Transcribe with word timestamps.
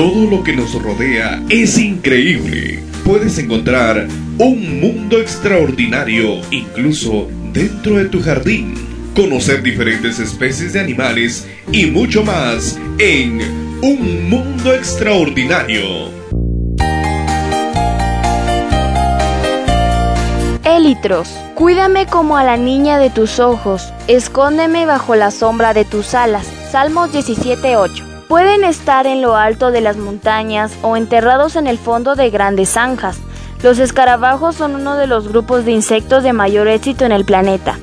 Todo 0.00 0.30
lo 0.30 0.42
que 0.42 0.56
nos 0.56 0.72
rodea 0.82 1.42
es 1.50 1.76
increíble. 1.76 2.82
Puedes 3.04 3.36
encontrar 3.36 4.08
un 4.38 4.80
mundo 4.80 5.20
extraordinario 5.20 6.40
incluso 6.50 7.28
dentro 7.52 7.96
de 7.96 8.06
tu 8.06 8.22
jardín. 8.22 8.76
Conocer 9.14 9.62
diferentes 9.62 10.18
especies 10.18 10.72
de 10.72 10.80
animales 10.80 11.46
y 11.70 11.84
mucho 11.84 12.24
más 12.24 12.80
en 12.98 13.42
Un 13.82 14.30
Mundo 14.30 14.72
Extraordinario. 14.72 15.82
Élitros, 20.64 21.28
cuídame 21.54 22.06
como 22.06 22.38
a 22.38 22.44
la 22.44 22.56
niña 22.56 22.98
de 22.98 23.10
tus 23.10 23.38
ojos, 23.38 23.92
escóndeme 24.08 24.86
bajo 24.86 25.14
la 25.14 25.30
sombra 25.30 25.74
de 25.74 25.84
tus 25.84 26.14
alas. 26.14 26.46
Salmos 26.72 27.12
17:8. 27.12 28.09
Pueden 28.30 28.62
estar 28.62 29.08
en 29.08 29.22
lo 29.22 29.34
alto 29.34 29.72
de 29.72 29.80
las 29.80 29.96
montañas 29.96 30.72
o 30.82 30.96
enterrados 30.96 31.56
en 31.56 31.66
el 31.66 31.78
fondo 31.78 32.14
de 32.14 32.30
grandes 32.30 32.68
zanjas. 32.68 33.18
Los 33.60 33.80
escarabajos 33.80 34.54
son 34.54 34.76
uno 34.76 34.94
de 34.94 35.08
los 35.08 35.26
grupos 35.26 35.64
de 35.64 35.72
insectos 35.72 36.22
de 36.22 36.32
mayor 36.32 36.68
éxito 36.68 37.04
en 37.04 37.10
el 37.10 37.24
planeta. 37.24 37.80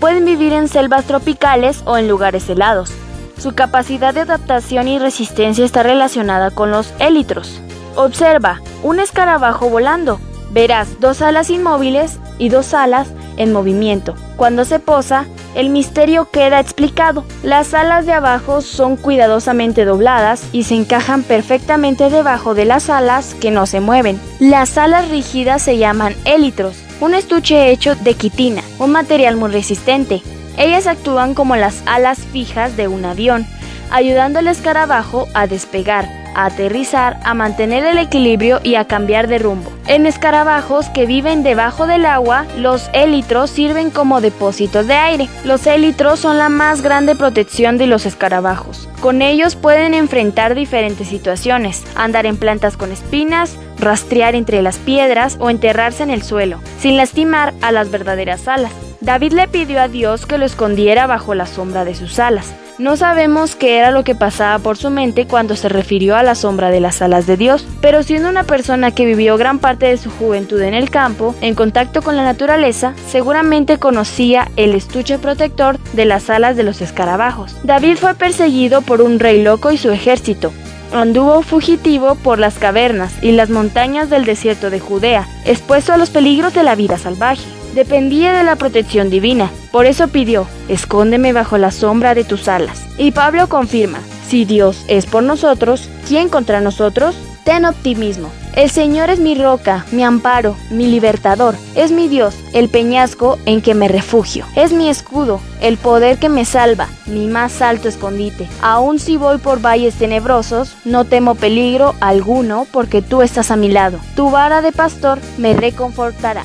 Pueden 0.00 0.24
vivir 0.24 0.54
en 0.54 0.68
selvas 0.68 1.04
tropicales 1.04 1.82
o 1.84 1.98
en 1.98 2.08
lugares 2.08 2.48
helados. 2.48 2.90
Su 3.36 3.54
capacidad 3.54 4.14
de 4.14 4.20
adaptación 4.20 4.88
y 4.88 4.98
resistencia 4.98 5.62
está 5.62 5.82
relacionada 5.82 6.50
con 6.50 6.70
los 6.70 6.94
élitros. 6.98 7.60
Observa 7.94 8.62
un 8.82 8.98
escarabajo 8.98 9.68
volando. 9.68 10.20
Verás 10.52 11.00
dos 11.00 11.20
alas 11.20 11.50
inmóviles 11.50 12.18
y 12.38 12.48
dos 12.48 12.72
alas 12.72 13.08
en 13.36 13.52
movimiento. 13.52 14.14
Cuando 14.38 14.64
se 14.64 14.78
posa, 14.78 15.26
el 15.54 15.68
misterio 15.68 16.30
queda 16.30 16.60
explicado. 16.60 17.24
Las 17.42 17.74
alas 17.74 18.06
de 18.06 18.12
abajo 18.12 18.60
son 18.60 18.96
cuidadosamente 18.96 19.84
dobladas 19.84 20.44
y 20.52 20.64
se 20.64 20.74
encajan 20.74 21.22
perfectamente 21.22 22.10
debajo 22.10 22.54
de 22.54 22.64
las 22.64 22.90
alas 22.90 23.34
que 23.34 23.50
no 23.50 23.66
se 23.66 23.80
mueven. 23.80 24.20
Las 24.40 24.78
alas 24.78 25.08
rígidas 25.08 25.62
se 25.62 25.78
llaman 25.78 26.14
élitros, 26.24 26.76
un 27.00 27.14
estuche 27.14 27.70
hecho 27.70 27.94
de 27.96 28.14
quitina, 28.14 28.62
un 28.78 28.92
material 28.92 29.36
muy 29.36 29.50
resistente. 29.50 30.22
Ellas 30.56 30.86
actúan 30.86 31.34
como 31.34 31.56
las 31.56 31.82
alas 31.86 32.18
fijas 32.18 32.76
de 32.76 32.88
un 32.88 33.04
avión, 33.04 33.46
ayudando 33.90 34.38
al 34.38 34.48
escarabajo 34.48 35.26
a 35.34 35.46
despegar 35.46 36.21
a 36.34 36.46
aterrizar, 36.46 37.18
a 37.24 37.34
mantener 37.34 37.84
el 37.84 37.98
equilibrio 37.98 38.60
y 38.62 38.74
a 38.76 38.86
cambiar 38.86 39.28
de 39.28 39.38
rumbo. 39.38 39.72
En 39.86 40.06
escarabajos 40.06 40.88
que 40.88 41.06
viven 41.06 41.42
debajo 41.42 41.86
del 41.86 42.06
agua, 42.06 42.46
los 42.56 42.88
élitros 42.92 43.50
sirven 43.50 43.90
como 43.90 44.20
depósitos 44.20 44.86
de 44.86 44.94
aire. 44.94 45.28
Los 45.44 45.66
élitros 45.66 46.20
son 46.20 46.38
la 46.38 46.48
más 46.48 46.82
grande 46.82 47.16
protección 47.16 47.78
de 47.78 47.86
los 47.86 48.06
escarabajos. 48.06 48.88
Con 49.00 49.22
ellos 49.22 49.56
pueden 49.56 49.94
enfrentar 49.94 50.54
diferentes 50.54 51.08
situaciones, 51.08 51.84
andar 51.96 52.26
en 52.26 52.36
plantas 52.36 52.76
con 52.76 52.92
espinas, 52.92 53.56
rastrear 53.78 54.34
entre 54.34 54.62
las 54.62 54.78
piedras 54.78 55.36
o 55.40 55.50
enterrarse 55.50 56.02
en 56.02 56.10
el 56.10 56.22
suelo, 56.22 56.60
sin 56.78 56.96
lastimar 56.96 57.52
a 57.60 57.72
las 57.72 57.90
verdaderas 57.90 58.46
alas. 58.46 58.72
David 59.00 59.32
le 59.32 59.48
pidió 59.48 59.80
a 59.80 59.88
Dios 59.88 60.26
que 60.26 60.38
lo 60.38 60.46
escondiera 60.46 61.08
bajo 61.08 61.34
la 61.34 61.46
sombra 61.46 61.84
de 61.84 61.96
sus 61.96 62.20
alas. 62.20 62.54
No 62.78 62.96
sabemos 62.96 63.54
qué 63.54 63.76
era 63.78 63.90
lo 63.90 64.02
que 64.02 64.14
pasaba 64.14 64.58
por 64.58 64.78
su 64.78 64.88
mente 64.88 65.26
cuando 65.26 65.56
se 65.56 65.68
refirió 65.68 66.16
a 66.16 66.22
la 66.22 66.34
sombra 66.34 66.70
de 66.70 66.80
las 66.80 67.02
alas 67.02 67.26
de 67.26 67.36
Dios, 67.36 67.66
pero 67.82 68.02
siendo 68.02 68.30
una 68.30 68.44
persona 68.44 68.92
que 68.92 69.04
vivió 69.04 69.36
gran 69.36 69.58
parte 69.58 69.86
de 69.86 69.98
su 69.98 70.10
juventud 70.10 70.60
en 70.62 70.72
el 70.72 70.88
campo, 70.88 71.34
en 71.42 71.54
contacto 71.54 72.00
con 72.00 72.16
la 72.16 72.24
naturaleza, 72.24 72.94
seguramente 73.08 73.78
conocía 73.78 74.48
el 74.56 74.74
estuche 74.74 75.18
protector 75.18 75.78
de 75.92 76.06
las 76.06 76.30
alas 76.30 76.56
de 76.56 76.62
los 76.62 76.80
escarabajos. 76.80 77.54
David 77.62 77.98
fue 77.98 78.14
perseguido 78.14 78.80
por 78.80 79.02
un 79.02 79.18
rey 79.18 79.42
loco 79.42 79.70
y 79.70 79.76
su 79.76 79.90
ejército, 79.90 80.50
anduvo 80.94 81.42
fugitivo 81.42 82.14
por 82.14 82.38
las 82.38 82.58
cavernas 82.58 83.12
y 83.22 83.32
las 83.32 83.50
montañas 83.50 84.08
del 84.08 84.24
desierto 84.24 84.70
de 84.70 84.80
Judea, 84.80 85.28
expuesto 85.44 85.92
a 85.92 85.98
los 85.98 86.08
peligros 86.08 86.54
de 86.54 86.62
la 86.62 86.74
vida 86.74 86.96
salvaje 86.96 87.61
dependía 87.74 88.32
de 88.32 88.44
la 88.44 88.56
protección 88.56 89.10
divina. 89.10 89.50
Por 89.70 89.86
eso 89.86 90.08
pidió, 90.08 90.46
escóndeme 90.68 91.32
bajo 91.32 91.58
la 91.58 91.70
sombra 91.70 92.14
de 92.14 92.24
tus 92.24 92.48
alas. 92.48 92.84
Y 92.98 93.12
Pablo 93.12 93.48
confirma, 93.48 94.00
si 94.26 94.44
Dios 94.44 94.84
es 94.88 95.06
por 95.06 95.22
nosotros, 95.22 95.88
¿quién 96.06 96.28
contra 96.28 96.60
nosotros? 96.60 97.16
Ten 97.44 97.64
optimismo. 97.64 98.30
El 98.54 98.70
Señor 98.70 99.08
es 99.08 99.18
mi 99.18 99.34
roca, 99.34 99.86
mi 99.92 100.04
amparo, 100.04 100.56
mi 100.70 100.86
libertador. 100.86 101.56
Es 101.74 101.90
mi 101.90 102.06
Dios, 102.06 102.34
el 102.52 102.68
peñasco 102.68 103.38
en 103.46 103.62
que 103.62 103.74
me 103.74 103.88
refugio. 103.88 104.44
Es 104.54 104.72
mi 104.72 104.90
escudo, 104.90 105.40
el 105.60 105.78
poder 105.78 106.18
que 106.18 106.28
me 106.28 106.44
salva, 106.44 106.88
mi 107.06 107.26
más 107.26 107.62
alto 107.62 107.88
escondite. 107.88 108.48
Aun 108.60 108.98
si 108.98 109.16
voy 109.16 109.38
por 109.38 109.60
valles 109.60 109.94
tenebrosos, 109.94 110.76
no 110.84 111.04
temo 111.04 111.34
peligro 111.34 111.94
alguno 112.00 112.66
porque 112.70 113.00
tú 113.00 113.22
estás 113.22 113.50
a 113.50 113.56
mi 113.56 113.68
lado. 113.68 113.98
Tu 114.16 114.30
vara 114.30 114.60
de 114.60 114.72
pastor 114.72 115.18
me 115.38 115.54
reconfortará. 115.54 116.44